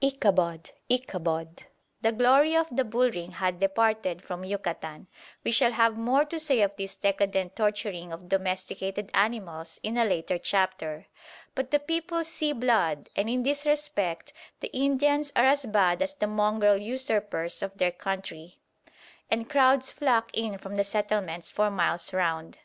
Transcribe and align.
Ichabod! 0.00 0.70
Ichabod! 0.88 1.64
The 2.00 2.12
glory 2.12 2.54
of 2.54 2.68
the 2.70 2.84
bull 2.84 3.10
ring 3.10 3.32
hath 3.32 3.58
departed 3.58 4.22
from 4.22 4.44
Yucatan. 4.44 5.08
We 5.42 5.50
shall 5.50 5.72
have 5.72 5.96
more 5.98 6.24
to 6.26 6.38
say 6.38 6.60
of 6.60 6.76
this 6.76 6.94
decadent 6.94 7.56
torturing 7.56 8.12
of 8.12 8.28
domesticated 8.28 9.10
animals 9.14 9.80
in 9.82 9.98
a 9.98 10.04
later 10.04 10.38
chapter. 10.38 11.08
But 11.56 11.72
the 11.72 11.80
people 11.80 12.22
"see 12.22 12.52
blood," 12.52 13.08
and 13.16 13.28
in 13.28 13.42
this 13.42 13.66
respect 13.66 14.32
the 14.60 14.68
Indians 14.72 15.32
are 15.34 15.46
as 15.46 15.66
bad 15.66 16.02
as 16.02 16.14
the 16.14 16.28
mongrel 16.28 16.76
usurpers 16.76 17.60
of 17.60 17.76
their 17.76 17.90
country, 17.90 18.60
and 19.28 19.50
crowds 19.50 19.90
flock 19.90 20.30
in 20.36 20.56
from 20.58 20.76
the 20.76 20.84
settlements 20.84 21.50
for 21.50 21.68
miles 21.68 22.12
round. 22.12 22.58